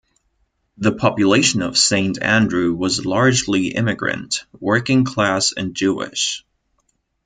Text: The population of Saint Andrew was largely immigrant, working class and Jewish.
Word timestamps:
The 0.77 0.93
population 0.93 1.61
of 1.61 1.77
Saint 1.77 2.19
Andrew 2.23 2.73
was 2.73 3.05
largely 3.05 3.67
immigrant, 3.67 4.45
working 4.59 5.03
class 5.03 5.53
and 5.55 5.75
Jewish. 5.75 6.43